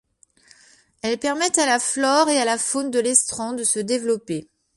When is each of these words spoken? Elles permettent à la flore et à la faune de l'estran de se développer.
Elles 1.03 1.19
permettent 1.19 1.59
à 1.59 1.67
la 1.67 1.77
flore 1.77 2.27
et 2.29 2.39
à 2.41 2.43
la 2.43 2.57
faune 2.57 2.89
de 2.89 2.97
l'estran 2.97 3.53
de 3.53 3.63
se 3.63 3.77
développer. 3.77 4.49